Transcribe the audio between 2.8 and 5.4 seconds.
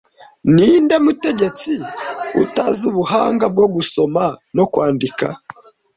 ubuhanga bwo gusoma no kwandika